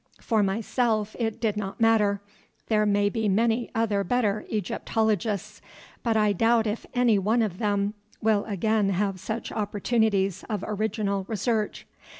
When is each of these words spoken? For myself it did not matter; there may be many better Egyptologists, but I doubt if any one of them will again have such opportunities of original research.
For 0.19 0.41
myself 0.41 1.15
it 1.19 1.39
did 1.39 1.55
not 1.55 1.79
matter; 1.79 2.21
there 2.69 2.87
may 2.87 3.07
be 3.07 3.29
many 3.29 3.69
better 3.75 4.45
Egyptologists, 4.49 5.61
but 6.01 6.17
I 6.17 6.33
doubt 6.33 6.65
if 6.65 6.87
any 6.95 7.19
one 7.19 7.43
of 7.43 7.59
them 7.59 7.93
will 8.19 8.43
again 8.45 8.89
have 8.89 9.19
such 9.19 9.51
opportunities 9.51 10.43
of 10.49 10.63
original 10.67 11.25
research. 11.27 11.85